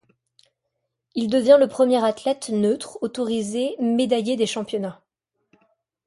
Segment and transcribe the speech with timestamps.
[1.13, 5.03] Il devient le premier athlète neutre autorisé médaillé des championnats.